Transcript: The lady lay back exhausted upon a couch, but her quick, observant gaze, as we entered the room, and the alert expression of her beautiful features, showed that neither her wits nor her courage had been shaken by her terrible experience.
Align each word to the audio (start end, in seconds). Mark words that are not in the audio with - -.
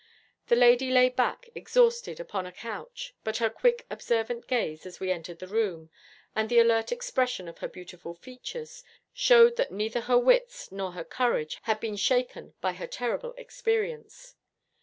The 0.47 0.55
lady 0.55 0.89
lay 0.89 1.09
back 1.09 1.51
exhausted 1.53 2.19
upon 2.19 2.47
a 2.47 2.51
couch, 2.51 3.13
but 3.23 3.37
her 3.37 3.51
quick, 3.51 3.85
observant 3.87 4.47
gaze, 4.47 4.83
as 4.87 4.99
we 4.99 5.11
entered 5.11 5.37
the 5.37 5.47
room, 5.47 5.91
and 6.35 6.49
the 6.49 6.57
alert 6.57 6.91
expression 6.91 7.47
of 7.47 7.59
her 7.59 7.67
beautiful 7.67 8.15
features, 8.15 8.83
showed 9.13 9.57
that 9.57 9.71
neither 9.71 10.01
her 10.01 10.17
wits 10.17 10.71
nor 10.71 10.93
her 10.93 11.03
courage 11.03 11.59
had 11.61 11.79
been 11.79 11.97
shaken 11.97 12.55
by 12.61 12.73
her 12.73 12.87
terrible 12.87 13.33
experience. 13.37 14.33